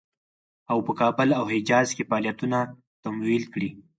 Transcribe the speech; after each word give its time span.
او 0.71 0.77
په 0.85 0.91
کابل 0.99 1.29
او 1.39 1.45
حجاز 1.53 1.87
کې 1.95 2.07
فعالیتونه 2.09 2.59
تمویل 3.03 3.43
کړي. 3.53 3.69